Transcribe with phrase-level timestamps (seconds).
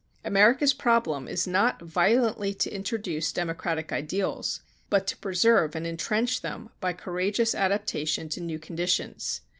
[0.25, 6.71] America's problem is not violently to introduce democratic ideals, but to preserve and entrench them
[6.79, 9.41] by courageous adaptation to new conditions.